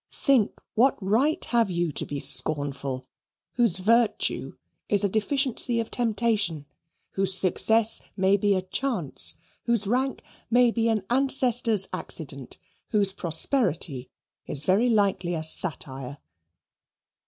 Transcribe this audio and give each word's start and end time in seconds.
Think, 0.11 0.59
what 0.73 0.97
right 0.99 1.45
have 1.45 1.69
you 1.69 1.91
to 1.91 2.07
be 2.07 2.19
scornful, 2.19 3.05
whose 3.51 3.77
virtue 3.77 4.57
is 4.89 5.03
a 5.03 5.09
deficiency 5.09 5.79
of 5.79 5.91
temptation, 5.91 6.65
whose 7.11 7.35
success 7.35 8.01
may 8.17 8.35
be 8.35 8.55
a 8.55 8.63
chance, 8.63 9.35
whose 9.65 9.85
rank 9.85 10.23
may 10.49 10.71
be 10.71 10.89
an 10.89 11.03
ancestor's 11.11 11.87
accident, 11.93 12.57
whose 12.87 13.13
prosperity 13.13 14.09
is 14.47 14.65
very 14.65 14.89
likely 14.89 15.35
a 15.35 15.43
satire. 15.43 16.17